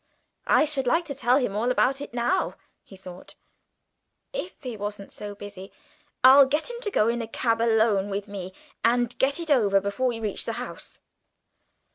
"I 0.47 0.65
should 0.65 0.87
like 0.87 1.05
to 1.05 1.13
tell 1.13 1.37
him 1.37 1.55
all 1.55 1.69
about 1.69 2.01
it 2.01 2.11
now," 2.11 2.55
he 2.81 2.97
thought, 2.97 3.35
"if 4.33 4.63
he 4.63 4.75
wasn't 4.75 5.11
so 5.11 5.35
busy. 5.35 5.71
I'll 6.23 6.47
get 6.47 6.71
him 6.71 6.81
to 6.81 6.89
go 6.89 7.07
in 7.07 7.21
a 7.21 7.27
cab 7.27 7.61
alone 7.61 8.09
with 8.09 8.27
me, 8.27 8.51
and 8.83 9.15
get 9.19 9.39
it 9.39 9.51
over 9.51 9.79
before 9.79 10.07
we 10.07 10.19
reach 10.19 10.45
the 10.45 10.53
house." 10.53 10.99